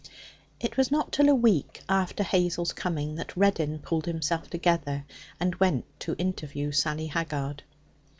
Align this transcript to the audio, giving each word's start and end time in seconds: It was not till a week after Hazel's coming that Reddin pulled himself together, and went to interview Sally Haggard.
It 0.59 0.77
was 0.77 0.89
not 0.89 1.11
till 1.13 1.29
a 1.29 1.35
week 1.35 1.81
after 1.87 2.23
Hazel's 2.23 2.73
coming 2.73 3.13
that 3.17 3.37
Reddin 3.37 3.77
pulled 3.77 4.07
himself 4.07 4.49
together, 4.49 5.05
and 5.39 5.53
went 5.59 5.85
to 5.99 6.15
interview 6.15 6.71
Sally 6.71 7.05
Haggard. 7.05 7.61